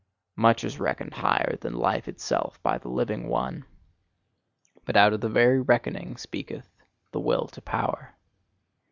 [0.35, 3.65] Much is reckoned higher than life itself by the living one;
[4.83, 6.67] but out of the very reckoning speaketh
[7.11, 8.15] the Will to Power!"